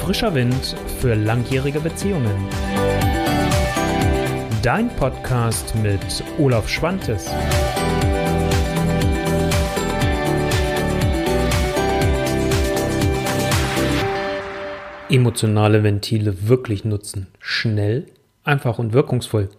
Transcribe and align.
Frischer 0.00 0.34
Wind 0.34 0.74
für 0.98 1.14
langjährige 1.14 1.78
Beziehungen. 1.78 2.48
Dein 4.62 4.88
Podcast 4.96 5.74
mit 5.76 6.00
Olaf 6.38 6.68
Schwantes. 6.68 7.30
Emotionale 15.10 15.84
Ventile 15.84 16.48
wirklich 16.48 16.84
nutzen. 16.86 17.26
Schnell, 17.38 18.06
einfach 18.42 18.78
und 18.78 18.94
wirkungsvoll. 18.94 19.50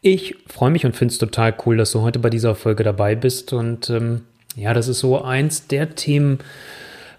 Ich 0.00 0.34
freue 0.48 0.70
mich 0.70 0.84
und 0.84 0.96
finde 0.96 1.12
es 1.12 1.18
total 1.18 1.54
cool, 1.64 1.76
dass 1.76 1.92
du 1.92 2.00
heute 2.00 2.18
bei 2.18 2.30
dieser 2.30 2.56
Folge 2.56 2.82
dabei 2.82 3.14
bist. 3.14 3.52
Und 3.52 3.88
ähm, 3.90 4.22
ja, 4.56 4.74
das 4.74 4.88
ist 4.88 4.98
so 4.98 5.22
eins 5.22 5.68
der 5.68 5.94
Themen, 5.94 6.40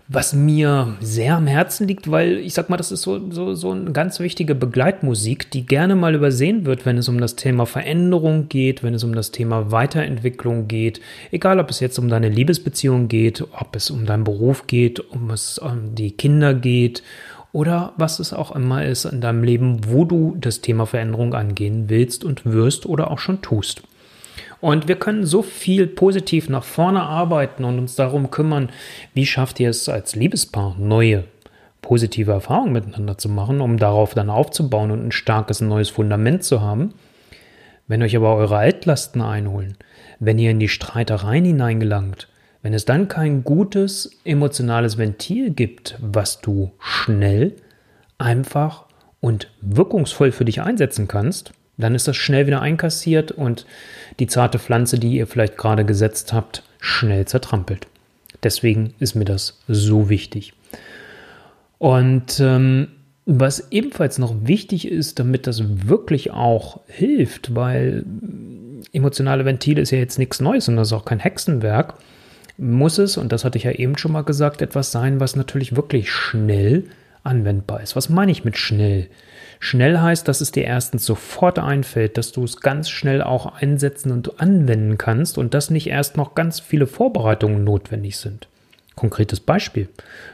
was 0.08 0.34
mir 0.34 0.98
sehr 1.00 1.38
am 1.38 1.48
Herzen 1.48 1.88
liegt, 1.88 2.12
weil 2.12 2.38
ich 2.38 2.54
sag 2.54 2.70
mal, 2.70 2.78
das 2.78 2.92
ist 2.92 3.04
so, 3.04 3.32
so, 3.32 3.56
so 3.56 3.72
eine 3.72 3.92
ganz 3.92 4.20
wichtige 4.20 4.54
Begleitmusik, 4.54 5.50
die 5.52 5.66
gerne 5.66 5.96
mal 5.96 6.14
übersehen 6.14 6.66
wird, 6.66 6.86
wenn 6.86 6.98
es 6.98 7.08
um 7.08 7.22
das 7.22 7.36
Thema 7.36 7.66
Veränderung 7.66 8.50
geht, 8.50 8.84
wenn 8.84 8.94
es 8.94 9.04
um 9.04 9.16
das 9.16 9.32
Thema 9.32 9.72
Weiterentwicklung 9.72 10.68
geht. 10.68 11.00
Egal, 11.32 11.60
ob 11.60 11.70
es 11.70 11.80
jetzt 11.80 11.98
um 12.00 12.10
deine 12.10 12.30
Liebesbeziehung 12.30 13.08
geht, 13.08 13.42
ob 13.58 13.76
es 13.76 13.90
um 13.90 14.06
deinen 14.06 14.26
Beruf 14.26 14.68
geht, 14.68 15.00
um 15.00 15.32
es 15.32 15.58
um 15.58 15.96
die 15.96 16.12
Kinder 16.12 16.54
geht 16.54 17.02
oder 17.54 17.94
was 17.98 18.20
es 18.20 18.34
auch 18.34 18.54
immer 18.54 18.84
ist 18.84 19.06
in 19.06 19.22
deinem 19.22 19.44
Leben, 19.44 19.82
wo 19.88 20.04
du 20.04 20.36
das 20.40 20.60
Thema 20.60 20.86
Veränderung 20.86 21.34
angehen 21.34 21.88
willst 21.88 22.26
und 22.26 22.46
wirst 22.46 22.86
oder 22.86 23.10
auch 23.10 23.20
schon 23.20 23.42
tust. 23.42 23.84
Und 24.64 24.88
wir 24.88 24.96
können 24.96 25.26
so 25.26 25.42
viel 25.42 25.88
positiv 25.88 26.48
nach 26.48 26.64
vorne 26.64 27.02
arbeiten 27.02 27.66
und 27.66 27.80
uns 27.80 27.98
darum 27.98 28.32
kümmern, 28.32 28.70
wie 29.14 29.26
schafft 29.26 29.60
ihr 29.60 29.70
es 29.70 29.90
als 29.90 30.16
Liebespaar, 30.16 30.78
neue 30.80 31.26
positive 31.82 32.32
Erfahrungen 32.32 32.72
miteinander 32.72 33.18
zu 33.18 33.28
machen, 33.28 33.60
um 33.60 33.76
darauf 33.76 34.14
dann 34.14 34.30
aufzubauen 34.30 34.92
und 34.92 35.06
ein 35.06 35.12
starkes 35.12 35.60
neues 35.60 35.90
Fundament 35.90 36.46
zu 36.46 36.62
haben. 36.62 36.94
Wenn 37.90 38.02
euch 38.04 38.16
aber 38.16 38.38
eure 38.38 38.56
Altlasten 38.56 39.22
einholen, 39.22 39.76
wenn 40.22 40.40
ihr 40.40 40.52
in 40.52 40.62
die 40.62 40.70
Streitereien 40.70 41.44
hineingelangt, 41.44 42.30
wenn 42.62 42.74
es 42.74 42.86
dann 42.86 43.10
kein 43.10 43.44
gutes 43.44 44.18
emotionales 44.24 44.98
Ventil 44.98 45.50
gibt, 45.50 45.98
was 46.00 46.40
du 46.40 46.72
schnell, 46.80 47.58
einfach 48.18 48.86
und 49.20 49.52
wirkungsvoll 49.60 50.32
für 50.32 50.46
dich 50.46 50.62
einsetzen 50.62 51.10
kannst, 51.10 51.52
dann 51.78 51.96
ist 51.96 52.08
das 52.08 52.16
schnell 52.16 52.48
wieder 52.48 52.62
einkassiert 52.62 53.32
und 53.32 53.66
die 54.20 54.28
zarte 54.28 54.60
Pflanze, 54.60 55.00
die 55.00 55.16
ihr 55.16 55.28
vielleicht 55.28 55.58
gerade 55.58 55.86
gesetzt 55.86 56.34
habt, 56.34 56.64
schnell 56.80 57.26
zertrampelt. 57.26 57.88
Deswegen 58.44 58.94
ist 59.00 59.16
mir 59.16 59.26
das 59.26 59.60
so 59.68 60.10
wichtig. 60.10 60.54
Und 61.80 62.40
ähm, 62.40 62.90
was 63.26 63.72
ebenfalls 63.72 64.20
noch 64.20 64.36
wichtig 64.44 64.88
ist, 64.88 65.20
damit 65.20 65.48
das 65.48 65.88
wirklich 65.88 66.32
auch 66.32 66.82
hilft, 66.88 67.56
weil 67.56 68.06
emotionale 68.92 69.46
Ventile 69.46 69.82
ist 69.82 69.92
ja 69.92 69.98
jetzt 69.98 70.20
nichts 70.20 70.42
Neues 70.42 70.68
und 70.68 70.76
das 70.76 70.90
ist 70.90 70.94
auch 70.94 71.06
kein 71.06 71.20
Hexenwerk, 71.20 71.96
muss 72.58 72.98
es, 72.98 73.18
und 73.18 73.32
das 73.32 73.46
hatte 73.46 73.58
ich 73.58 73.64
ja 73.64 73.72
eben 73.72 73.98
schon 73.98 74.12
mal 74.12 74.24
gesagt, 74.24 74.62
etwas 74.62 74.92
sein, 74.92 75.20
was 75.20 75.36
natürlich 75.36 75.76
wirklich 75.76 76.12
schnell 76.12 76.86
anwendbar 77.24 77.82
ist. 77.82 77.96
Was 77.96 78.10
meine 78.10 78.32
ich 78.32 78.44
mit 78.44 78.58
schnell? 78.58 79.08
Schnell 79.60 80.00
heißt, 80.00 80.28
dass 80.28 80.42
es 80.42 80.52
dir 80.52 80.66
erstens 80.66 81.06
sofort 81.06 81.58
einfällt, 81.58 82.18
dass 82.18 82.32
du 82.32 82.44
es 82.44 82.60
ganz 82.60 82.90
schnell 82.90 83.22
auch 83.22 83.46
einsetzen 83.46 84.12
und 84.12 84.42
anwenden 84.42 84.98
kannst 84.98 85.38
und 85.38 85.54
dass 85.54 85.70
nicht 85.70 85.88
erst 85.88 86.18
noch 86.18 86.36
ganz 86.36 86.60
viele 86.60 86.86
Vorbereitungen 86.88 87.64
notwendig 87.64 88.18
sind. 88.18 88.48
Konkretes 88.96 89.40
Beispiel. 89.40 89.90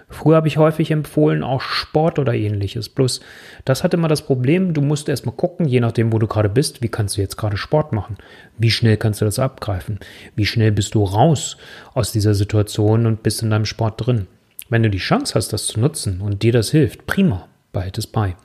Früher 0.10 0.36
habe 0.36 0.50
ich 0.50 0.58
häufig 0.58 0.92
empfohlen, 0.92 1.44
auch 1.44 1.62
Sport 1.62 2.20
oder 2.20 2.34
ähnliches. 2.34 2.90
Bloß, 2.90 3.22
das 3.64 3.84
hat 3.84 3.94
immer 3.94 4.10
das 4.10 4.24
Problem, 4.24 4.74
du 4.74 4.82
musst 4.82 5.08
erstmal 5.08 5.36
gucken, 5.36 5.66
je 5.66 5.80
nachdem, 5.80 6.12
wo 6.12 6.20
du 6.20 6.28
gerade 6.28 6.50
bist, 6.50 6.82
wie 6.82 6.90
kannst 6.90 7.16
du 7.16 7.22
jetzt 7.22 7.38
gerade 7.38 7.56
Sport 7.56 7.94
machen? 7.94 8.18
Wie 8.58 8.72
schnell 8.72 8.98
kannst 8.98 9.22
du 9.22 9.26
das 9.26 9.40
abgreifen? 9.40 10.00
Wie 10.36 10.46
schnell 10.46 10.74
bist 10.74 10.94
du 10.94 11.04
raus 11.04 11.56
aus 11.94 12.12
dieser 12.12 12.34
Situation 12.34 13.06
und 13.06 13.24
bist 13.24 13.42
in 13.44 13.50
deinem 13.50 13.66
Sport 13.66 14.06
drin? 14.06 14.28
Wenn 14.70 14.84
du 14.84 14.90
die 14.90 15.00
Chance 15.00 15.34
hast, 15.36 15.52
das 15.52 15.68
zu 15.68 15.80
nutzen 15.80 16.22
und 16.22 16.44
dir 16.44 16.52
das 16.52 16.70
hilft, 16.70 17.08
prima, 17.08 17.48
behalte 17.72 18.02
es 18.02 18.08
bei. 18.08 18.36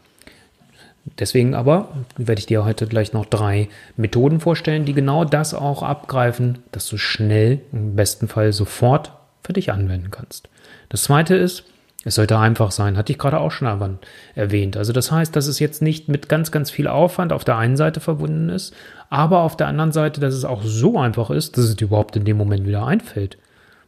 Deswegen 1.19 1.55
aber 1.55 1.89
werde 2.17 2.39
ich 2.39 2.47
dir 2.47 2.65
heute 2.65 2.87
gleich 2.87 3.13
noch 3.13 3.27
drei 3.27 3.69
Methoden 3.97 4.41
vorstellen, 4.41 4.87
die 4.87 4.95
genau 4.95 5.25
das 5.27 5.53
auch 5.53 5.83
abgreifen, 5.83 6.61
dass 6.73 6.89
du 6.89 6.97
schnell, 6.97 7.61
im 7.73 7.95
besten 7.95 8.27
Fall 8.27 8.53
sofort 8.55 9.13
für 9.43 9.53
dich 9.53 9.71
anwenden 9.71 10.11
kannst. 10.11 10.49
Das 10.89 11.03
zweite 11.03 11.37
ist, 11.37 11.65
es 12.07 12.15
sollte 12.15 12.39
einfach 12.39 12.71
sein, 12.71 12.97
hatte 12.97 13.13
ich 13.13 13.19
gerade 13.19 13.39
auch 13.39 13.51
schon 13.51 13.99
erwähnt. 14.35 14.77
Also 14.77 14.93
das 14.93 15.11
heißt, 15.11 15.35
dass 15.37 15.47
es 15.47 15.59
jetzt 15.59 15.83
nicht 15.83 16.09
mit 16.09 16.29
ganz, 16.29 16.51
ganz 16.51 16.71
viel 16.71 16.87
Aufwand 16.87 17.33
auf 17.33 17.45
der 17.45 17.57
einen 17.57 17.77
Seite 17.77 18.01
verbunden 18.01 18.49
ist, 18.49 18.75
aber 19.11 19.41
auf 19.41 19.57
der 19.57 19.69
anderen 19.69 19.93
Seite, 19.93 20.21
dass 20.21 20.35
es 20.35 20.45
auch 20.45 20.63
so 20.63 20.99
einfach 20.99 21.31
ist, 21.31 21.57
dass 21.57 21.65
es 21.65 21.77
dir 21.77 21.87
überhaupt 21.87 22.17
in 22.17 22.25
dem 22.25 22.37
Moment 22.37 22.67
wieder 22.67 22.87
einfällt. 22.87 23.39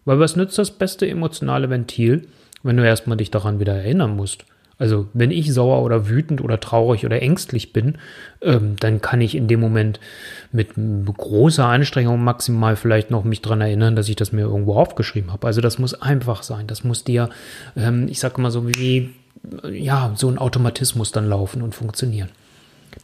Weil 0.07 0.19
was 0.19 0.37
nützt 0.37 0.57
das 0.57 0.71
beste 0.71 1.07
emotionale 1.07 1.69
Ventil, 1.69 2.27
wenn 2.63 2.79
du 2.79 2.87
erstmal 2.87 3.19
dich 3.19 3.31
daran 3.31 3.61
wieder 3.61 3.75
erinnern 3.75 4.17
musst? 4.17 4.47
Also 4.79 5.09
wenn 5.15 5.31
ich 5.31 5.53
sauer 5.53 5.83
oder 5.83 6.09
wütend 6.09 6.43
oder 6.43 6.61
traurig 6.61 7.07
oder 7.07 7.23
ängstlich 7.23 7.73
bin, 7.73 7.97
ähm, 8.43 8.77
dann 8.79 9.01
kann 9.01 9.23
ich 9.23 9.35
in 9.35 9.49
dem 9.49 9.61
Moment 9.61 10.01
mit 10.53 10.71
großer 10.75 11.65
Anstrengung 11.65 12.23
maximal 12.23 12.77
vielleicht 12.77 13.11
noch 13.11 13.25
mich 13.25 13.41
daran 13.41 13.63
erinnern, 13.63 13.97
dass 13.97 14.09
ich 14.09 14.17
das 14.17 14.33
mir 14.33 14.43
irgendwo 14.43 14.75
aufgeschrieben 14.75 15.33
habe. 15.33 15.47
Also 15.47 15.63
das 15.63 15.79
muss 15.79 15.95
einfach 15.95 16.43
sein. 16.43 16.67
Das 16.67 16.85
muss 16.85 17.05
dir, 17.05 17.31
ähm, 17.75 18.07
ich 18.09 18.21
sage 18.21 18.41
mal 18.41 18.51
so 18.51 18.69
wie, 18.69 19.11
ja, 19.71 20.13
so 20.15 20.29
ein 20.29 20.39
Automatismus 20.39 21.11
dann 21.11 21.27
laufen 21.27 21.63
und 21.63 21.75
funktionieren. 21.75 22.29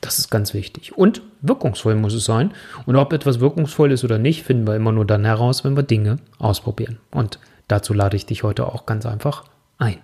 Das 0.00 0.18
ist 0.18 0.30
ganz 0.30 0.54
wichtig. 0.54 0.96
Und 0.96 1.22
wirkungsvoll 1.42 1.94
muss 1.94 2.14
es 2.14 2.24
sein. 2.24 2.52
Und 2.86 2.96
ob 2.96 3.12
etwas 3.12 3.40
wirkungsvoll 3.40 3.92
ist 3.92 4.04
oder 4.04 4.18
nicht, 4.18 4.42
finden 4.42 4.66
wir 4.66 4.74
immer 4.74 4.92
nur 4.92 5.04
dann 5.04 5.24
heraus, 5.24 5.64
wenn 5.64 5.76
wir 5.76 5.82
Dinge 5.82 6.16
ausprobieren. 6.38 6.98
Und 7.10 7.38
dazu 7.68 7.92
lade 7.94 8.16
ich 8.16 8.26
dich 8.26 8.42
heute 8.42 8.66
auch 8.66 8.86
ganz 8.86 9.06
einfach 9.06 9.44
ein. 9.78 9.98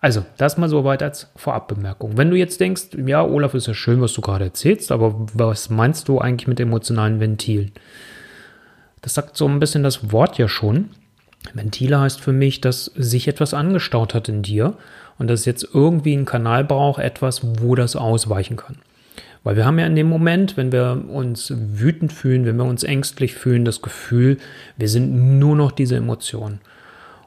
Also, 0.00 0.24
das 0.36 0.56
mal 0.56 0.68
so 0.68 0.84
weit 0.84 1.02
als 1.02 1.28
Vorabbemerkung. 1.34 2.16
Wenn 2.16 2.30
du 2.30 2.36
jetzt 2.36 2.60
denkst, 2.60 2.90
ja, 3.04 3.24
Olaf, 3.24 3.54
ist 3.54 3.66
ja 3.66 3.74
schön, 3.74 4.00
was 4.00 4.12
du 4.12 4.20
gerade 4.20 4.44
erzählst, 4.44 4.92
aber 4.92 5.26
was 5.34 5.70
meinst 5.70 6.08
du 6.08 6.20
eigentlich 6.20 6.46
mit 6.46 6.60
emotionalen 6.60 7.18
Ventilen? 7.18 7.72
Das 9.02 9.14
sagt 9.14 9.36
so 9.36 9.48
ein 9.48 9.58
bisschen 9.58 9.82
das 9.82 10.12
Wort 10.12 10.38
ja 10.38 10.46
schon. 10.48 10.90
Ventile 11.52 12.00
heißt 12.00 12.20
für 12.20 12.32
mich, 12.32 12.60
dass 12.60 12.86
sich 12.96 13.26
etwas 13.26 13.54
angestaut 13.54 14.14
hat 14.14 14.28
in 14.28 14.42
dir 14.42 14.74
und 15.18 15.28
dass 15.28 15.44
jetzt 15.44 15.68
irgendwie 15.72 16.12
einen 16.12 16.24
Kanal 16.24 16.64
braucht, 16.64 17.02
etwas, 17.02 17.40
wo 17.60 17.74
das 17.74 17.96
ausweichen 17.96 18.56
kann. 18.56 18.76
Weil 19.48 19.56
wir 19.56 19.64
haben 19.64 19.78
ja 19.78 19.86
in 19.86 19.96
dem 19.96 20.10
Moment, 20.10 20.58
wenn 20.58 20.72
wir 20.72 21.06
uns 21.08 21.50
wütend 21.56 22.12
fühlen, 22.12 22.44
wenn 22.44 22.58
wir 22.58 22.66
uns 22.66 22.82
ängstlich 22.82 23.32
fühlen, 23.32 23.64
das 23.64 23.80
Gefühl, 23.80 24.36
wir 24.76 24.90
sind 24.90 25.38
nur 25.38 25.56
noch 25.56 25.72
diese 25.72 25.96
Emotionen. 25.96 26.60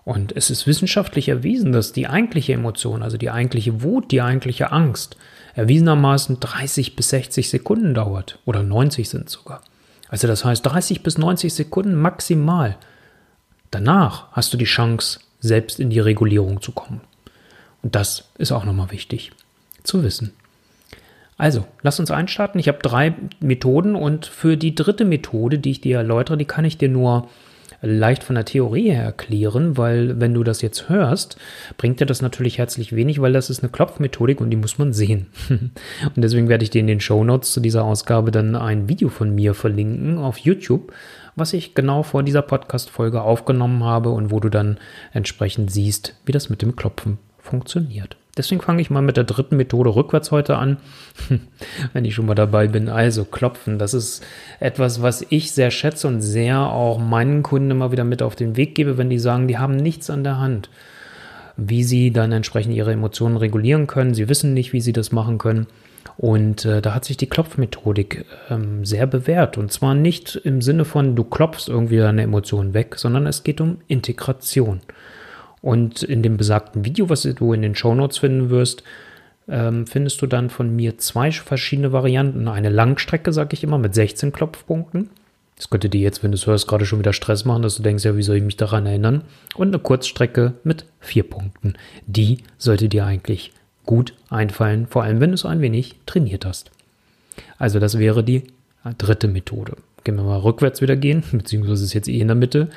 Und 0.05 0.31
es 0.37 0.51
ist 0.51 0.67
wissenschaftlich 0.67 1.29
erwiesen, 1.29 1.71
dass 1.71 1.93
die 1.93 2.05
eigentliche 2.05 2.53
Emotion, 2.53 3.01
also 3.01 3.17
die 3.17 3.31
eigentliche 3.31 3.81
Wut, 3.81 4.11
die 4.11 4.21
eigentliche 4.21 4.71
Angst, 4.71 5.17
erwiesenermaßen 5.55 6.39
30 6.39 6.95
bis 6.95 7.09
60 7.09 7.49
Sekunden 7.49 7.95
dauert. 7.95 8.37
Oder 8.45 8.61
90 8.61 9.09
sind 9.09 9.27
sogar. 9.27 9.63
Also 10.07 10.27
das 10.27 10.45
heißt 10.45 10.63
30 10.63 11.01
bis 11.01 11.17
90 11.17 11.51
Sekunden 11.51 11.95
maximal. 11.95 12.77
Danach 13.71 14.31
hast 14.33 14.53
du 14.53 14.57
die 14.57 14.65
Chance, 14.65 15.21
selbst 15.39 15.79
in 15.79 15.89
die 15.89 15.99
Regulierung 15.99 16.61
zu 16.61 16.71
kommen. 16.71 17.01
Und 17.81 17.95
das 17.95 18.25
ist 18.37 18.51
auch 18.51 18.63
nochmal 18.63 18.91
wichtig 18.91 19.31
zu 19.81 20.03
wissen. 20.03 20.33
Also, 21.41 21.65
lass 21.81 21.99
uns 21.99 22.11
einstarten. 22.11 22.59
Ich 22.59 22.67
habe 22.67 22.77
drei 22.83 23.15
Methoden 23.39 23.95
und 23.95 24.27
für 24.27 24.57
die 24.57 24.75
dritte 24.75 25.05
Methode, 25.05 25.57
die 25.57 25.71
ich 25.71 25.81
dir 25.81 25.97
erläutere, 25.97 26.37
die 26.37 26.45
kann 26.45 26.65
ich 26.65 26.77
dir 26.77 26.87
nur 26.87 27.29
leicht 27.81 28.21
von 28.21 28.35
der 28.35 28.45
Theorie 28.45 28.91
her 28.91 29.05
erklären, 29.05 29.75
weil 29.75 30.19
wenn 30.19 30.35
du 30.35 30.43
das 30.43 30.61
jetzt 30.61 30.87
hörst, 30.87 31.37
bringt 31.77 31.99
dir 31.99 32.05
das 32.05 32.21
natürlich 32.21 32.59
herzlich 32.59 32.95
wenig, 32.95 33.21
weil 33.21 33.33
das 33.33 33.49
ist 33.49 33.63
eine 33.63 33.71
Klopfmethodik 33.71 34.39
und 34.39 34.51
die 34.51 34.55
muss 34.55 34.77
man 34.77 34.93
sehen. 34.93 35.31
und 35.49 35.71
deswegen 36.15 36.47
werde 36.47 36.63
ich 36.63 36.69
dir 36.69 36.81
in 36.81 36.85
den 36.85 36.99
Show 36.99 37.23
Notes 37.23 37.53
zu 37.53 37.59
dieser 37.59 37.85
Ausgabe 37.85 38.29
dann 38.29 38.55
ein 38.55 38.87
Video 38.87 39.09
von 39.09 39.33
mir 39.33 39.55
verlinken 39.55 40.19
auf 40.19 40.37
YouTube, 40.37 40.93
was 41.35 41.53
ich 41.53 41.73
genau 41.73 42.03
vor 42.03 42.21
dieser 42.21 42.43
Podcast-Folge 42.43 43.23
aufgenommen 43.23 43.83
habe 43.83 44.11
und 44.11 44.29
wo 44.29 44.39
du 44.39 44.49
dann 44.49 44.77
entsprechend 45.11 45.71
siehst, 45.71 46.13
wie 46.23 46.33
das 46.33 46.51
mit 46.51 46.61
dem 46.61 46.75
Klopfen 46.75 47.17
funktioniert. 47.39 48.20
Deswegen 48.37 48.61
fange 48.61 48.81
ich 48.81 48.89
mal 48.89 49.01
mit 49.01 49.17
der 49.17 49.25
dritten 49.25 49.57
Methode 49.57 49.93
rückwärts 49.93 50.31
heute 50.31 50.57
an, 50.57 50.77
wenn 51.93 52.05
ich 52.05 52.15
schon 52.15 52.25
mal 52.25 52.35
dabei 52.35 52.67
bin. 52.67 52.87
Also 52.87 53.25
klopfen, 53.25 53.77
das 53.77 53.93
ist 53.93 54.23
etwas, 54.59 55.01
was 55.01 55.25
ich 55.29 55.51
sehr 55.51 55.69
schätze 55.69 56.07
und 56.07 56.21
sehr 56.21 56.59
auch 56.59 56.97
meinen 56.97 57.43
Kunden 57.43 57.71
immer 57.71 57.91
wieder 57.91 58.05
mit 58.05 58.21
auf 58.21 58.35
den 58.35 58.55
Weg 58.55 58.75
gebe, 58.75 58.97
wenn 58.97 59.09
die 59.09 59.19
sagen, 59.19 59.47
die 59.47 59.57
haben 59.57 59.75
nichts 59.75 60.09
an 60.09 60.23
der 60.23 60.39
Hand, 60.39 60.69
wie 61.57 61.83
sie 61.83 62.11
dann 62.11 62.31
entsprechend 62.31 62.73
ihre 62.73 62.93
Emotionen 62.93 63.35
regulieren 63.35 63.87
können. 63.87 64.13
Sie 64.13 64.29
wissen 64.29 64.53
nicht, 64.53 64.71
wie 64.71 64.81
sie 64.81 64.93
das 64.93 65.11
machen 65.11 65.37
können. 65.37 65.67
Und 66.17 66.65
äh, 66.65 66.81
da 66.81 66.93
hat 66.93 67.05
sich 67.05 67.17
die 67.17 67.27
Klopfmethodik 67.27 68.25
ähm, 68.49 68.85
sehr 68.85 69.07
bewährt. 69.07 69.57
Und 69.57 69.71
zwar 69.71 69.93
nicht 69.93 70.35
im 70.35 70.61
Sinne 70.61 70.85
von, 70.85 71.15
du 71.15 71.23
klopfst 71.23 71.67
irgendwie 71.67 71.97
deine 71.97 72.21
Emotionen 72.21 72.73
weg, 72.73 72.95
sondern 72.97 73.27
es 73.27 73.43
geht 73.43 73.59
um 73.59 73.77
Integration. 73.87 74.81
Und 75.61 76.03
in 76.03 76.23
dem 76.23 76.37
besagten 76.37 76.85
Video, 76.85 77.09
was 77.09 77.21
du 77.21 77.53
in 77.53 77.61
den 77.61 77.75
Show 77.75 77.93
Notes 77.93 78.17
finden 78.17 78.49
wirst, 78.49 78.83
ähm, 79.47 79.85
findest 79.85 80.21
du 80.21 80.27
dann 80.27 80.49
von 80.49 80.75
mir 80.75 80.97
zwei 80.97 81.31
verschiedene 81.31 81.91
Varianten. 81.91 82.47
Eine 82.47 82.69
Langstrecke, 82.69 83.33
sage 83.33 83.53
ich 83.53 83.63
immer, 83.63 83.77
mit 83.77 83.93
16 83.93 84.31
Klopfpunkten. 84.31 85.09
Das 85.55 85.69
könnte 85.69 85.89
dir 85.89 86.01
jetzt, 86.01 86.23
wenn 86.23 86.31
du 86.31 86.35
es 86.35 86.47
hörst, 86.47 86.67
gerade 86.67 86.85
schon 86.85 86.99
wieder 86.99 87.13
Stress 87.13 87.45
machen, 87.45 87.61
dass 87.61 87.75
du 87.75 87.83
denkst, 87.83 88.03
ja, 88.03 88.17
wie 88.17 88.23
soll 88.23 88.37
ich 88.37 88.43
mich 88.43 88.57
daran 88.57 88.87
erinnern? 88.87 89.23
Und 89.55 89.67
eine 89.67 89.79
Kurzstrecke 89.79 90.53
mit 90.63 90.85
vier 90.99 91.23
Punkten. 91.23 91.75
Die 92.07 92.39
sollte 92.57 92.89
dir 92.89 93.05
eigentlich 93.05 93.51
gut 93.85 94.15
einfallen, 94.29 94.87
vor 94.87 95.03
allem 95.03 95.19
wenn 95.19 95.31
du 95.31 95.35
es 95.35 95.45
ein 95.45 95.61
wenig 95.61 95.95
trainiert 96.05 96.45
hast. 96.45 96.71
Also 97.59 97.79
das 97.79 97.99
wäre 97.99 98.23
die 98.23 98.43
dritte 98.97 99.27
Methode. 99.27 99.75
Gehen 100.03 100.15
wir 100.15 100.23
mal 100.23 100.39
rückwärts 100.39 100.81
wieder 100.81 100.95
gehen, 100.95 101.23
beziehungsweise 101.31 101.83
ist 101.83 101.93
jetzt 101.93 102.07
eh 102.07 102.19
in 102.19 102.27
der 102.27 102.35
Mitte. 102.35 102.69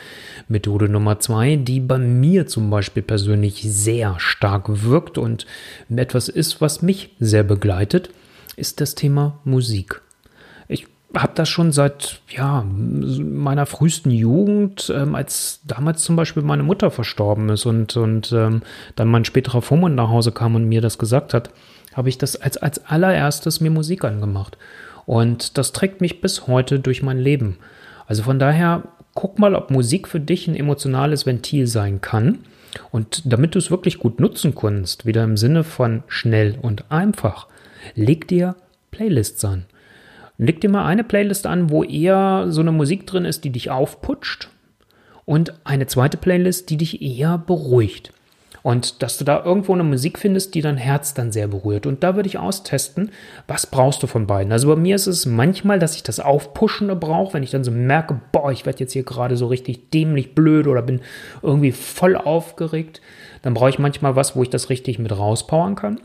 Methode 0.48 0.88
Nummer 0.88 1.20
zwei, 1.20 1.56
die 1.56 1.80
bei 1.80 1.98
mir 1.98 2.46
zum 2.46 2.70
Beispiel 2.70 3.02
persönlich 3.02 3.62
sehr 3.62 4.16
stark 4.18 4.64
wirkt 4.84 5.18
und 5.18 5.46
etwas 5.94 6.28
ist, 6.28 6.60
was 6.60 6.82
mich 6.82 7.10
sehr 7.18 7.44
begleitet, 7.44 8.10
ist 8.56 8.80
das 8.80 8.94
Thema 8.94 9.38
Musik. 9.44 10.02
Ich 10.68 10.86
habe 11.14 11.32
das 11.34 11.48
schon 11.48 11.72
seit 11.72 12.20
ja, 12.28 12.64
meiner 12.64 13.66
frühesten 13.66 14.10
Jugend, 14.10 14.92
ähm, 14.94 15.14
als 15.14 15.60
damals 15.64 16.02
zum 16.02 16.16
Beispiel 16.16 16.42
meine 16.42 16.62
Mutter 16.62 16.90
verstorben 16.90 17.48
ist 17.48 17.66
und, 17.66 17.96
und 17.96 18.32
ähm, 18.32 18.62
dann 18.96 19.08
mein 19.08 19.24
späterer 19.24 19.62
Vormund 19.62 19.94
nach 19.94 20.08
Hause 20.08 20.32
kam 20.32 20.54
und 20.54 20.64
mir 20.64 20.80
das 20.80 20.98
gesagt 20.98 21.34
hat, 21.34 21.50
habe 21.94 22.08
ich 22.08 22.18
das 22.18 22.36
als, 22.36 22.56
als 22.56 22.84
allererstes 22.84 23.60
mir 23.60 23.70
Musik 23.70 24.04
angemacht. 24.04 24.58
Und 25.06 25.58
das 25.58 25.72
trägt 25.72 26.00
mich 26.00 26.20
bis 26.20 26.46
heute 26.46 26.80
durch 26.80 27.02
mein 27.02 27.18
Leben. 27.18 27.58
Also 28.06 28.22
von 28.22 28.38
daher, 28.38 28.84
guck 29.14 29.38
mal, 29.38 29.54
ob 29.54 29.70
Musik 29.70 30.08
für 30.08 30.20
dich 30.20 30.48
ein 30.48 30.56
emotionales 30.56 31.26
Ventil 31.26 31.66
sein 31.66 32.00
kann. 32.00 32.38
Und 32.90 33.32
damit 33.32 33.54
du 33.54 33.58
es 33.58 33.70
wirklich 33.70 33.98
gut 33.98 34.20
nutzen 34.20 34.54
kannst, 34.54 35.06
wieder 35.06 35.22
im 35.22 35.36
Sinne 35.36 35.62
von 35.64 36.02
schnell 36.08 36.58
und 36.60 36.90
einfach, 36.90 37.46
leg 37.94 38.26
dir 38.26 38.56
Playlists 38.90 39.44
an. 39.44 39.66
Leg 40.36 40.60
dir 40.60 40.68
mal 40.68 40.84
eine 40.84 41.04
Playlist 41.04 41.46
an, 41.46 41.70
wo 41.70 41.84
eher 41.84 42.46
so 42.48 42.60
eine 42.60 42.72
Musik 42.72 43.06
drin 43.06 43.24
ist, 43.24 43.44
die 43.44 43.50
dich 43.50 43.70
aufputscht. 43.70 44.48
Und 45.24 45.54
eine 45.64 45.86
zweite 45.86 46.16
Playlist, 46.16 46.70
die 46.70 46.76
dich 46.76 47.00
eher 47.00 47.38
beruhigt. 47.38 48.12
Und 48.64 49.02
dass 49.02 49.18
du 49.18 49.26
da 49.26 49.44
irgendwo 49.44 49.74
eine 49.74 49.84
Musik 49.84 50.18
findest, 50.18 50.54
die 50.54 50.62
dein 50.62 50.78
Herz 50.78 51.12
dann 51.12 51.32
sehr 51.32 51.48
berührt. 51.48 51.84
Und 51.84 52.02
da 52.02 52.16
würde 52.16 52.30
ich 52.30 52.38
austesten, 52.38 53.10
was 53.46 53.66
brauchst 53.66 54.02
du 54.02 54.06
von 54.06 54.26
beiden. 54.26 54.52
Also 54.52 54.68
bei 54.68 54.76
mir 54.76 54.96
ist 54.96 55.06
es 55.06 55.26
manchmal, 55.26 55.78
dass 55.78 55.96
ich 55.96 56.02
das 56.02 56.18
Aufpushende 56.18 56.96
brauche, 56.96 57.34
wenn 57.34 57.42
ich 57.42 57.50
dann 57.50 57.62
so 57.62 57.70
merke, 57.70 58.18
boah, 58.32 58.50
ich 58.50 58.64
werde 58.64 58.80
jetzt 58.80 58.94
hier 58.94 59.02
gerade 59.02 59.36
so 59.36 59.48
richtig 59.48 59.90
dämlich 59.90 60.34
blöd 60.34 60.66
oder 60.66 60.80
bin 60.80 61.02
irgendwie 61.42 61.72
voll 61.72 62.16
aufgeregt. 62.16 63.02
Dann 63.42 63.52
brauche 63.52 63.68
ich 63.68 63.78
manchmal 63.78 64.16
was, 64.16 64.34
wo 64.34 64.42
ich 64.42 64.48
das 64.48 64.70
richtig 64.70 64.98
mit 64.98 65.12
rauspowern 65.12 65.74
kann. 65.74 66.00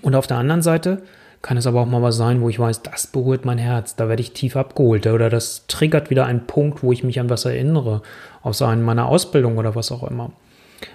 Und 0.00 0.14
auf 0.14 0.26
der 0.26 0.38
anderen 0.38 0.62
Seite 0.62 1.02
kann 1.42 1.58
es 1.58 1.66
aber 1.66 1.82
auch 1.82 1.86
mal 1.86 2.00
was 2.00 2.16
sein, 2.16 2.40
wo 2.40 2.48
ich 2.48 2.58
weiß, 2.58 2.80
das 2.80 3.08
berührt 3.08 3.44
mein 3.44 3.58
Herz, 3.58 3.94
da 3.94 4.08
werde 4.08 4.22
ich 4.22 4.32
tief 4.32 4.56
abgeholt 4.56 5.06
oder 5.06 5.28
das 5.28 5.66
triggert 5.66 6.08
wieder 6.08 6.24
einen 6.24 6.46
Punkt, 6.46 6.82
wo 6.82 6.92
ich 6.92 7.04
mich 7.04 7.20
an 7.20 7.28
was 7.28 7.44
erinnere, 7.44 8.00
aus 8.40 8.62
einer 8.62 8.80
meiner 8.80 9.06
Ausbildung 9.06 9.58
oder 9.58 9.74
was 9.74 9.92
auch 9.92 10.04
immer. 10.04 10.32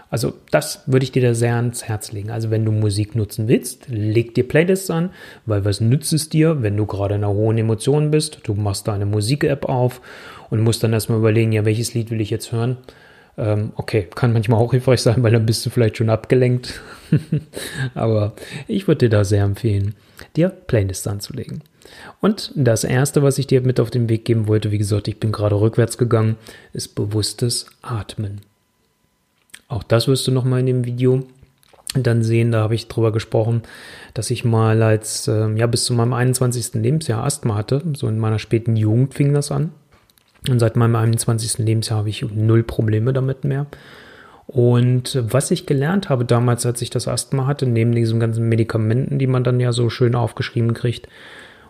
Also 0.09 0.33
das 0.51 0.83
würde 0.85 1.03
ich 1.03 1.11
dir 1.11 1.21
da 1.21 1.33
sehr 1.33 1.55
ans 1.55 1.83
Herz 1.83 2.11
legen. 2.11 2.31
Also 2.31 2.51
wenn 2.51 2.65
du 2.65 2.71
Musik 2.71 3.15
nutzen 3.15 3.47
willst, 3.47 3.87
leg 3.89 4.35
dir 4.35 4.47
Playlists 4.47 4.89
an, 4.89 5.09
weil 5.45 5.65
was 5.65 5.81
nützt 5.81 6.13
es 6.13 6.29
dir, 6.29 6.61
wenn 6.61 6.77
du 6.77 6.85
gerade 6.85 7.15
in 7.15 7.23
einer 7.23 7.33
hohen 7.33 7.57
Emotion 7.57 8.11
bist, 8.11 8.39
du 8.43 8.53
machst 8.53 8.87
da 8.87 8.93
eine 8.93 9.05
Musik-App 9.05 9.65
auf 9.65 10.01
und 10.49 10.61
musst 10.61 10.83
dann 10.83 10.93
erstmal 10.93 11.17
überlegen, 11.19 11.51
ja, 11.51 11.65
welches 11.65 11.93
Lied 11.93 12.11
will 12.11 12.21
ich 12.21 12.29
jetzt 12.29 12.51
hören? 12.51 12.77
Ähm, 13.37 13.73
okay, 13.75 14.07
kann 14.13 14.31
manchmal 14.31 14.61
auch 14.61 14.71
hilfreich 14.71 15.01
sein, 15.01 15.21
weil 15.21 15.31
dann 15.31 15.45
bist 15.45 15.65
du 15.65 15.69
vielleicht 15.69 15.97
schon 15.97 16.09
abgelenkt. 16.09 16.81
Aber 17.93 18.33
ich 18.67 18.87
würde 18.87 19.09
dir 19.09 19.17
da 19.17 19.23
sehr 19.23 19.43
empfehlen, 19.43 19.95
dir 20.35 20.49
Playlists 20.49 21.07
anzulegen. 21.07 21.61
Und 22.21 22.51
das 22.55 22.83
erste, 22.83 23.23
was 23.23 23.37
ich 23.37 23.47
dir 23.47 23.61
mit 23.61 23.79
auf 23.79 23.91
den 23.91 24.09
Weg 24.09 24.25
geben 24.25 24.47
wollte, 24.47 24.71
wie 24.71 24.77
gesagt, 24.77 25.07
ich 25.07 25.19
bin 25.19 25.31
gerade 25.31 25.59
rückwärts 25.59 25.97
gegangen, 25.97 26.37
ist 26.73 26.95
bewusstes 26.95 27.67
Atmen. 27.81 28.41
Auch 29.67 29.83
das 29.83 30.07
wirst 30.07 30.27
du 30.27 30.31
nochmal 30.31 30.59
in 30.59 30.65
dem 30.67 30.85
Video 30.85 31.23
dann 31.93 32.23
sehen. 32.23 32.51
Da 32.51 32.61
habe 32.61 32.75
ich 32.75 32.87
drüber 32.87 33.11
gesprochen, 33.11 33.63
dass 34.13 34.31
ich 34.31 34.45
mal 34.45 34.81
als, 34.83 35.27
äh, 35.27 35.49
ja, 35.55 35.67
bis 35.67 35.85
zu 35.85 35.93
meinem 35.93 36.13
21. 36.13 36.81
Lebensjahr 36.81 37.23
Asthma 37.23 37.55
hatte. 37.55 37.81
So 37.95 38.07
in 38.07 38.19
meiner 38.19 38.39
späten 38.39 38.75
Jugend 38.75 39.13
fing 39.13 39.33
das 39.33 39.51
an. 39.51 39.71
Und 40.49 40.59
seit 40.59 40.75
meinem 40.75 40.95
21. 40.95 41.65
Lebensjahr 41.65 41.99
habe 41.99 42.09
ich 42.09 42.23
null 42.23 42.63
Probleme 42.63 43.13
damit 43.13 43.43
mehr. 43.43 43.65
Und 44.47 45.17
was 45.19 45.49
ich 45.49 45.65
gelernt 45.65 46.09
habe 46.09 46.23
damals, 46.23 46.65
als 46.65 46.81
ich 46.81 46.91
das 46.91 47.07
Asthma 47.07 47.47
hatte, 47.47 47.65
neben 47.65 47.93
diesen 47.93 48.19
ganzen 48.19 48.47
Medikamenten, 48.47 49.17
die 49.17 49.27
man 49.27 49.43
dann 49.43 49.59
ja 49.59 49.71
so 49.71 49.89
schön 49.89 50.13
aufgeschrieben 50.13 50.75
kriegt 50.75 51.07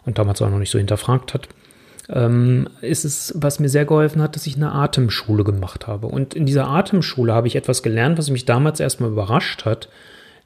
und 0.05 0.17
damals 0.17 0.41
auch 0.41 0.49
noch 0.49 0.59
nicht 0.59 0.71
so 0.71 0.77
hinterfragt 0.77 1.33
hat, 1.33 1.47
ähm, 2.09 2.67
ist 2.81 3.05
es, 3.05 3.33
was 3.35 3.59
mir 3.59 3.69
sehr 3.69 3.85
geholfen 3.85 4.21
hat, 4.21 4.35
dass 4.35 4.47
ich 4.47 4.55
eine 4.55 4.71
Atemschule 4.71 5.43
gemacht 5.43 5.87
habe. 5.87 6.07
Und 6.07 6.33
in 6.33 6.45
dieser 6.45 6.67
Atemschule 6.67 7.33
habe 7.33 7.47
ich 7.47 7.55
etwas 7.55 7.83
gelernt, 7.83 8.17
was 8.17 8.29
mich 8.29 8.45
damals 8.45 8.79
erstmal 8.79 9.11
überrascht 9.11 9.65
hat, 9.65 9.89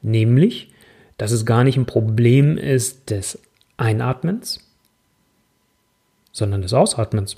nämlich, 0.02 0.72
dass 1.18 1.32
es 1.32 1.44
gar 1.44 1.64
nicht 1.64 1.76
ein 1.76 1.86
Problem 1.86 2.56
ist 2.56 3.10
des 3.10 3.38
Einatmens, 3.76 4.60
sondern 6.32 6.62
des 6.62 6.72
Ausatmens. 6.72 7.36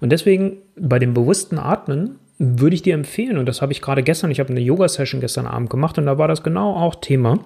Und 0.00 0.10
deswegen 0.10 0.58
bei 0.76 0.98
dem 0.98 1.12
bewussten 1.12 1.58
Atmen 1.58 2.18
würde 2.38 2.74
ich 2.74 2.82
dir 2.82 2.94
empfehlen, 2.94 3.38
und 3.38 3.46
das 3.46 3.62
habe 3.62 3.72
ich 3.72 3.82
gerade 3.82 4.02
gestern, 4.02 4.30
ich 4.30 4.40
habe 4.40 4.50
eine 4.50 4.60
Yoga-Session 4.60 5.20
gestern 5.20 5.46
Abend 5.46 5.70
gemacht 5.70 5.98
und 5.98 6.06
da 6.06 6.18
war 6.18 6.28
das 6.28 6.42
genau 6.42 6.74
auch 6.74 6.96
Thema, 6.96 7.40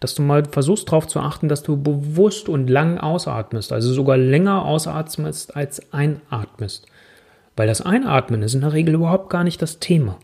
dass 0.00 0.14
du 0.14 0.22
mal 0.22 0.44
versuchst 0.46 0.88
darauf 0.88 1.06
zu 1.06 1.20
achten, 1.20 1.48
dass 1.48 1.62
du 1.62 1.80
bewusst 1.80 2.48
und 2.48 2.68
lang 2.68 2.98
ausatmest, 2.98 3.72
also 3.72 3.92
sogar 3.92 4.16
länger 4.16 4.64
ausatmest 4.64 5.54
als 5.54 5.92
einatmest. 5.92 6.86
Weil 7.56 7.66
das 7.66 7.82
Einatmen 7.82 8.42
ist 8.42 8.54
in 8.54 8.62
der 8.62 8.72
Regel 8.72 8.94
überhaupt 8.94 9.28
gar 9.28 9.44
nicht 9.44 9.60
das 9.60 9.78
Thema. 9.78 10.16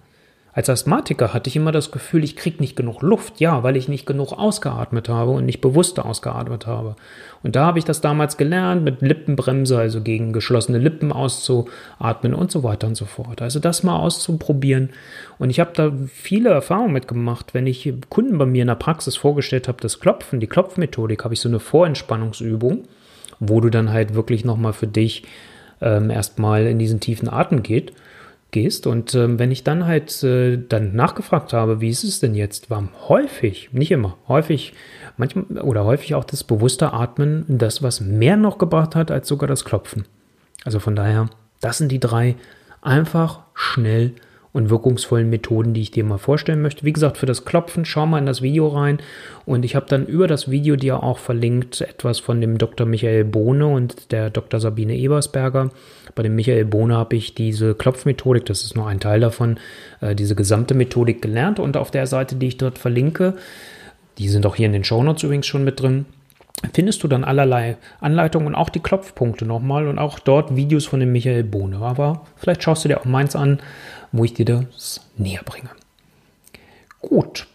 Als 0.57 0.71
Asthmatiker 0.71 1.35
hatte 1.35 1.51
ich 1.51 1.57
immer 1.57 1.71
das 1.71 1.91
Gefühl, 1.91 2.25
ich 2.25 2.35
kriege 2.35 2.61
nicht 2.61 2.77
genug 2.77 3.03
Luft. 3.03 3.41
Ja, 3.41 3.63
weil 3.63 3.77
ich 3.77 3.89
nicht 3.89 4.07
genug 4.07 4.33
ausgeatmet 4.33 5.07
habe 5.07 5.33
und 5.33 5.45
nicht 5.45 5.61
bewusst 5.61 6.01
ausgeatmet 6.01 6.67
habe. 6.67 6.97
Und 7.43 7.57
da 7.57 7.67
habe 7.67 7.79
ich 7.79 7.85
das 7.85 8.01
damals 8.01 8.39
gelernt, 8.39 8.83
mit 8.83 9.03
Lippenbremse, 9.03 9.79
also 9.79 10.01
gegen 10.01 10.33
geschlossene 10.33 10.79
Lippen 10.79 11.13
auszuatmen 11.13 12.33
und 12.33 12.51
so 12.51 12.63
weiter 12.63 12.87
und 12.87 12.95
so 12.95 13.05
fort. 13.05 13.43
Also 13.43 13.61
das 13.61 13.83
mal 13.83 13.99
auszuprobieren. 13.99 14.89
Und 15.39 15.51
ich 15.51 15.61
habe 15.61 15.73
da 15.75 15.93
viele 16.11 16.49
Erfahrungen 16.49 16.95
mitgemacht. 16.95 17.53
Wenn 17.53 17.67
ich 17.67 17.93
Kunden 18.09 18.39
bei 18.39 18.47
mir 18.47 18.63
in 18.63 18.69
der 18.69 18.77
Praxis 18.77 19.15
vorgestellt 19.15 19.69
habe, 19.69 19.83
das 19.83 20.01
Klopfen, 20.01 20.41
die 20.41 20.47
Klopfmethodik, 20.47 21.23
habe 21.23 21.35
ich 21.35 21.41
so 21.41 21.51
eine 21.51 21.61
Vorentspannungsübung, 21.61 22.85
wo 23.41 23.61
du 23.61 23.69
dann 23.69 23.93
halt 23.93 24.15
wirklich 24.15 24.47
nochmal 24.47 24.73
für 24.73 24.87
dich 24.87 25.25
ähm, 25.83 26.09
erstmal 26.09 26.65
in 26.65 26.79
diesen 26.79 27.01
tiefen 27.01 27.29
Atem 27.29 27.63
geht 27.63 27.93
gehst. 28.51 28.87
Und 28.87 29.15
ähm, 29.15 29.39
wenn 29.39 29.51
ich 29.51 29.65
dann 29.65 29.87
halt 29.87 30.23
äh, 30.23 30.57
dann 30.57 30.95
nachgefragt 30.95 31.53
habe, 31.53 31.81
wie 31.81 31.91
ist 31.91 32.05
es 32.05 32.21
denn 32.21 32.35
jetzt, 32.35 32.71
war 32.71 32.89
häufig, 33.09 33.71
nicht 33.73 33.91
immer, 33.91 34.17
häufig, 34.29 34.73
manchmal 35.17 35.63
oder 35.63 35.85
häufig 35.85 36.15
auch 36.15 36.25
das 36.25 36.45
bewusste 36.45 36.93
Atmen, 36.93 37.45
das, 37.49 37.83
was 37.83 38.01
mehr 38.01 38.37
noch 38.37 38.59
gebracht 38.59 38.95
hat 38.95 39.11
als 39.11 39.29
sogar 39.29 39.49
das 39.49 39.65
Klopfen. 39.65 40.05
Also 40.65 40.81
von 40.81 40.97
daher, 40.97 41.29
das 41.61 41.79
sind 41.79 41.93
die 41.93 42.01
drei 42.01 42.37
einfach 42.83 43.41
schnell 43.55 44.13
und 44.57 44.71
wirkungsvollen 44.71 45.29
Methoden, 45.29 45.75
die 45.75 45.83
ich 45.83 45.91
dir 45.91 46.03
mal 46.03 46.17
vorstellen 46.17 46.63
möchte. 46.63 46.87
Wie 46.87 46.93
gesagt, 46.95 47.19
für 47.19 47.27
das 47.27 47.45
Klopfen, 47.45 47.85
schau 47.85 48.07
mal 48.07 48.19
in 48.19 48.25
das 48.25 48.41
Video 48.41 48.69
rein. 48.69 49.01
Und 49.45 49.67
ich 49.67 49.77
habe 49.77 49.85
dann 49.87 50.07
über 50.07 50.27
das 50.27 50.51
Video 50.51 50.77
dir 50.77 51.03
auch 51.03 51.19
verlinkt 51.19 51.83
etwas 51.83 52.21
von 52.21 52.41
dem 52.41 52.57
Dr. 52.57 52.87
Michael 52.87 53.25
Bohne 53.25 53.67
und 53.67 54.13
der 54.13 54.31
Dr. 54.31 54.59
Sabine 54.59 54.97
Ebersberger. 54.97 55.71
Bei 56.15 56.23
dem 56.23 56.37
Michael 56.37 56.65
Bohne 56.65 56.97
habe 56.97 57.17
ich 57.17 57.35
diese 57.35 57.75
Klopfmethodik, 57.75 58.47
das 58.47 58.63
ist 58.63 58.77
nur 58.77 58.89
ein 58.89 58.99
Teil 58.99 59.21
davon, 59.21 59.59
äh, 60.01 60.15
diese 60.15 60.35
gesamte 60.35 60.73
Methodik 60.73 61.21
gelernt. 61.21 61.61
Und 61.61 61.77
auf 61.77 61.91
der 61.91 62.07
Seite, 62.07 62.37
die 62.37 62.49
ich 62.49 62.57
dort 62.57 62.79
verlinke, 62.79 63.35
die 64.17 64.31
sind 64.31 64.47
auch 64.47 64.57
hier 64.57 64.67
in 64.67 64.73
den 64.73 64.85
Shownotes 64.85 65.23
übrigens 65.23 65.47
schon 65.47 65.65
mit 65.65 65.83
drin, 65.83 66.07
findest 66.73 67.03
du 67.03 67.09
dann 67.09 67.25
allerlei 67.25 67.77
Anleitungen 68.01 68.49
und 68.49 68.55
auch 68.55 68.71
die 68.71 68.81
Klopfpunkte 68.81 69.45
nochmal 69.45 69.87
und 69.87 69.99
auch 69.99 70.19
dort 70.19 70.57
Videos 70.57 70.87
von 70.87 71.01
dem 71.01 71.13
Michael 71.13 71.45
Bohne. 71.45 71.77
Aber 71.79 72.23
vielleicht 72.37 72.63
schaust 72.63 72.85
du 72.85 72.89
dir 72.89 73.01
auch 73.01 73.05
meins 73.05 73.37
an 73.37 73.61
wo 74.13 74.25
ich 74.25 74.35
dir 74.35 74.45
das 74.45 75.01
näher 75.17 75.43
bringe. 75.45 75.71
Gut, 77.01 77.47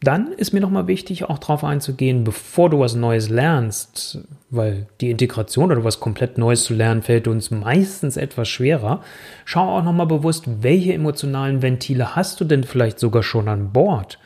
dann 0.00 0.32
ist 0.32 0.52
mir 0.52 0.60
nochmal 0.60 0.86
wichtig, 0.86 1.24
auch 1.24 1.38
darauf 1.38 1.64
einzugehen, 1.64 2.24
bevor 2.24 2.70
du 2.70 2.80
was 2.80 2.94
Neues 2.94 3.28
lernst, 3.28 4.18
weil 4.50 4.86
die 5.00 5.10
Integration 5.10 5.72
oder 5.72 5.84
was 5.84 6.00
komplett 6.00 6.38
Neues 6.38 6.64
zu 6.64 6.74
lernen 6.74 7.02
fällt 7.02 7.26
uns 7.26 7.50
meistens 7.50 8.16
etwas 8.16 8.48
schwerer. 8.48 9.02
Schau 9.44 9.78
auch 9.78 9.82
nochmal 9.82 10.06
bewusst, 10.06 10.44
welche 10.62 10.92
emotionalen 10.92 11.62
Ventile 11.62 12.16
hast 12.16 12.40
du 12.40 12.44
denn 12.44 12.64
vielleicht 12.64 12.98
sogar 12.98 13.22
schon 13.22 13.48
an 13.48 13.72
Bord? 13.72 14.18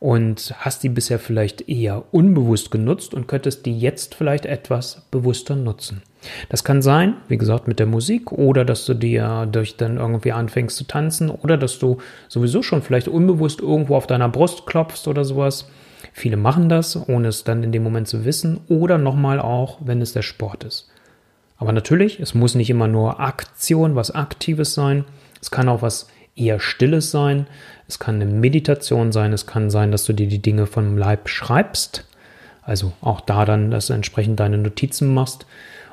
und 0.00 0.54
hast 0.58 0.82
die 0.82 0.88
bisher 0.88 1.18
vielleicht 1.18 1.68
eher 1.68 2.04
unbewusst 2.10 2.70
genutzt 2.70 3.14
und 3.14 3.28
könntest 3.28 3.66
die 3.66 3.78
jetzt 3.78 4.14
vielleicht 4.14 4.46
etwas 4.46 5.02
bewusster 5.10 5.54
nutzen. 5.54 6.02
Das 6.48 6.64
kann 6.64 6.82
sein, 6.82 7.14
wie 7.28 7.38
gesagt, 7.38 7.66
mit 7.66 7.78
der 7.78 7.86
Musik 7.86 8.32
oder 8.32 8.64
dass 8.64 8.84
du 8.84 8.94
dir 8.94 9.48
durch 9.50 9.76
dann 9.76 9.96
irgendwie 9.96 10.32
anfängst 10.32 10.76
zu 10.76 10.84
tanzen 10.84 11.30
oder 11.30 11.56
dass 11.56 11.78
du 11.78 11.98
sowieso 12.28 12.62
schon 12.62 12.82
vielleicht 12.82 13.08
unbewusst 13.08 13.60
irgendwo 13.60 13.96
auf 13.96 14.06
deiner 14.06 14.28
Brust 14.28 14.66
klopfst 14.66 15.06
oder 15.08 15.24
sowas. 15.24 15.68
Viele 16.12 16.36
machen 16.36 16.68
das, 16.68 17.08
ohne 17.08 17.28
es 17.28 17.44
dann 17.44 17.62
in 17.62 17.72
dem 17.72 17.82
Moment 17.82 18.08
zu 18.08 18.24
wissen 18.24 18.60
oder 18.68 18.98
nochmal 18.98 19.40
auch, 19.40 19.78
wenn 19.80 20.02
es 20.02 20.12
der 20.12 20.22
Sport 20.22 20.64
ist. 20.64 20.90
Aber 21.56 21.72
natürlich, 21.72 22.20
es 22.20 22.34
muss 22.34 22.54
nicht 22.54 22.70
immer 22.70 22.88
nur 22.88 23.20
Aktion, 23.20 23.94
was 23.94 24.10
Aktives 24.10 24.74
sein. 24.74 25.04
Es 25.40 25.50
kann 25.50 25.68
auch 25.68 25.82
was 25.82 26.08
eher 26.34 26.58
Stilles 26.58 27.10
sein. 27.10 27.46
Es 27.86 27.98
kann 27.98 28.16
eine 28.16 28.24
Meditation 28.24 29.12
sein. 29.12 29.32
Es 29.32 29.46
kann 29.46 29.70
sein, 29.70 29.92
dass 29.92 30.04
du 30.04 30.14
dir 30.14 30.26
die 30.26 30.40
Dinge 30.40 30.66
vom 30.66 30.96
Leib 30.96 31.28
schreibst. 31.28 32.06
Also 32.62 32.92
auch 33.02 33.20
da 33.20 33.44
dann, 33.44 33.70
dass 33.70 33.88
du 33.88 33.92
entsprechend 33.92 34.40
deine 34.40 34.58
Notizen 34.58 35.12
machst. 35.12 35.44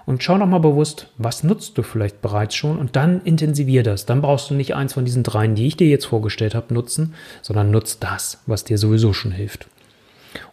Und 0.07 0.23
schau 0.23 0.37
nochmal 0.37 0.61
bewusst, 0.61 1.09
was 1.17 1.43
nutzt 1.43 1.77
du 1.77 1.83
vielleicht 1.83 2.21
bereits 2.21 2.55
schon 2.55 2.79
und 2.79 2.95
dann 2.95 3.19
intensivier 3.25 3.83
das. 3.83 4.05
Dann 4.05 4.21
brauchst 4.21 4.49
du 4.49 4.53
nicht 4.53 4.73
eins 4.73 4.93
von 4.93 5.03
diesen 5.03 5.21
dreien, 5.21 5.53
die 5.53 5.67
ich 5.67 5.75
dir 5.75 5.89
jetzt 5.89 6.05
vorgestellt 6.05 6.55
habe, 6.55 6.73
nutzen, 6.73 7.13
sondern 7.41 7.71
nutzt 7.71 8.01
das, 8.01 8.41
was 8.45 8.63
dir 8.63 8.77
sowieso 8.77 9.11
schon 9.11 9.33
hilft. 9.33 9.67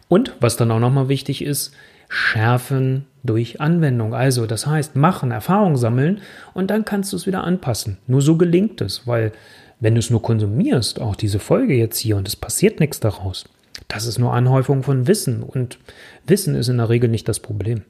Und 0.09 0.33
was 0.41 0.57
dann 0.57 0.71
auch 0.71 0.81
nochmal 0.81 1.07
wichtig 1.07 1.41
ist, 1.41 1.71
schärfen 2.09 3.05
durch 3.23 3.61
Anwendung. 3.61 4.13
Also 4.13 4.45
das 4.45 4.67
heißt, 4.67 4.97
machen, 4.97 5.31
Erfahrung 5.31 5.77
sammeln 5.77 6.19
und 6.53 6.69
dann 6.69 6.83
kannst 6.83 7.13
du 7.13 7.17
es 7.17 7.25
wieder 7.25 7.45
anpassen. 7.45 7.97
Nur 8.07 8.21
so 8.21 8.35
gelingt 8.35 8.81
es, 8.81 9.07
weil 9.07 9.31
wenn 9.79 9.95
du 9.95 9.99
es 9.99 10.09
nur 10.09 10.21
konsumierst, 10.21 10.99
auch 10.99 11.15
diese 11.15 11.39
Folge 11.39 11.75
jetzt 11.75 11.97
hier 11.97 12.17
und 12.17 12.27
es 12.27 12.35
passiert 12.35 12.81
nichts 12.81 12.99
daraus, 12.99 13.45
das 13.87 14.05
ist 14.05 14.19
nur 14.19 14.33
Anhäufung 14.33 14.83
von 14.83 15.07
Wissen 15.07 15.43
und 15.43 15.79
Wissen 16.27 16.55
ist 16.55 16.67
in 16.67 16.77
der 16.77 16.89
Regel 16.89 17.09
nicht 17.09 17.29
das 17.29 17.39
Problem. 17.39 17.83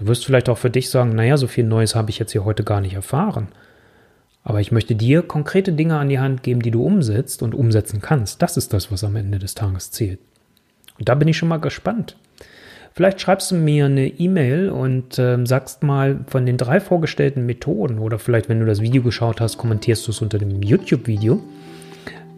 Du 0.00 0.06
wirst 0.06 0.24
vielleicht 0.24 0.48
auch 0.48 0.56
für 0.56 0.70
dich 0.70 0.88
sagen, 0.88 1.14
naja, 1.14 1.36
so 1.36 1.46
viel 1.46 1.64
Neues 1.64 1.94
habe 1.94 2.08
ich 2.08 2.18
jetzt 2.18 2.32
hier 2.32 2.46
heute 2.46 2.64
gar 2.64 2.80
nicht 2.80 2.94
erfahren. 2.94 3.48
Aber 4.42 4.62
ich 4.62 4.72
möchte 4.72 4.94
dir 4.94 5.20
konkrete 5.20 5.74
Dinge 5.74 5.98
an 5.98 6.08
die 6.08 6.18
Hand 6.18 6.42
geben, 6.42 6.62
die 6.62 6.70
du 6.70 6.82
umsetzt 6.82 7.42
und 7.42 7.54
umsetzen 7.54 8.00
kannst. 8.00 8.40
Das 8.40 8.56
ist 8.56 8.72
das, 8.72 8.90
was 8.90 9.04
am 9.04 9.14
Ende 9.14 9.38
des 9.38 9.54
Tages 9.54 9.90
zählt. 9.90 10.18
Und 10.98 11.10
da 11.10 11.14
bin 11.14 11.28
ich 11.28 11.36
schon 11.36 11.50
mal 11.50 11.60
gespannt. 11.60 12.16
Vielleicht 12.94 13.20
schreibst 13.20 13.50
du 13.50 13.56
mir 13.56 13.84
eine 13.84 14.06
E-Mail 14.06 14.70
und 14.70 15.18
äh, 15.18 15.38
sagst 15.44 15.82
mal 15.82 16.20
von 16.26 16.46
den 16.46 16.56
drei 16.56 16.80
vorgestellten 16.80 17.44
Methoden 17.44 17.98
oder 17.98 18.18
vielleicht, 18.18 18.48
wenn 18.48 18.60
du 18.60 18.66
das 18.66 18.80
Video 18.80 19.02
geschaut 19.02 19.40
hast, 19.40 19.58
kommentierst 19.58 20.06
du 20.06 20.12
es 20.12 20.22
unter 20.22 20.38
dem 20.38 20.62
YouTube-Video. 20.62 21.42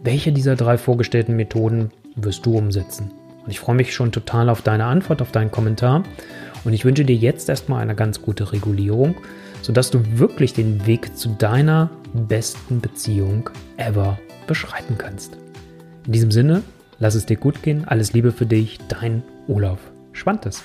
Welche 0.03 0.33
dieser 0.33 0.57
drei 0.57 0.77
vorgestellten 0.77 1.37
Methoden 1.37 1.91
wirst 2.17 2.45
du 2.45 2.57
umsetzen? 2.57 3.11
Und 3.45 3.51
ich 3.51 3.59
freue 3.59 3.75
mich 3.75 3.93
schon 3.93 4.11
total 4.11 4.49
auf 4.49 4.61
deine 4.61 4.85
Antwort, 4.85 5.21
auf 5.21 5.31
deinen 5.31 5.49
Kommentar. 5.49 6.03
Und 6.63 6.73
ich 6.73 6.85
wünsche 6.85 7.05
dir 7.05 7.15
jetzt 7.15 7.49
erstmal 7.49 7.81
eine 7.81 7.95
ganz 7.95 8.21
gute 8.21 8.51
Regulierung, 8.51 9.15
sodass 9.61 9.91
du 9.91 10.01
wirklich 10.17 10.53
den 10.53 10.85
Weg 10.85 11.17
zu 11.17 11.29
deiner 11.29 11.89
besten 12.13 12.79
Beziehung 12.79 13.49
ever 13.77 14.19
beschreiten 14.47 14.97
kannst. 14.97 15.37
In 16.05 16.11
diesem 16.11 16.31
Sinne, 16.31 16.63
Lass 17.03 17.15
es 17.15 17.25
dir 17.25 17.35
gut 17.35 17.61
gehen. 17.61 17.85
Alles 17.85 18.13
Liebe 18.13 18.31
für 18.31 18.45
dich, 18.45 18.79
dein 18.87 19.23
Olaf 19.47 19.79
Schwantes. 20.13 20.63